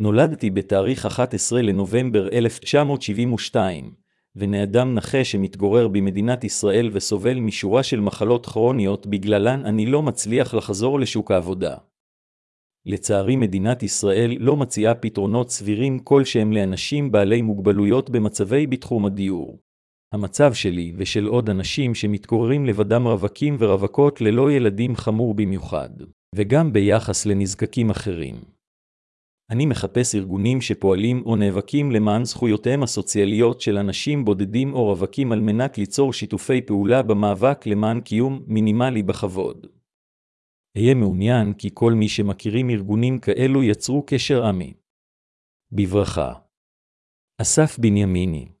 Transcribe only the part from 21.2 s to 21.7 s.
עוד